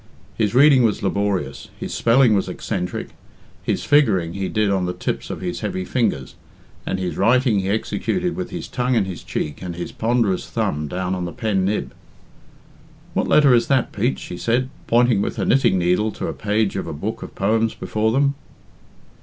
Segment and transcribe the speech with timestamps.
[0.35, 3.09] His reading was laborious, his spelling was eccentric,
[3.61, 6.33] his figuring he did on the tips of his heavy fingers,
[6.87, 10.87] and his writing he executed with his tongue in his cheek and his ponderous thumb
[10.87, 11.93] down on the pen nib.
[13.13, 16.75] "What letter is that, Pete?" she said, pointing with her knitting needle to the page
[16.75, 18.33] of a book of poems before them.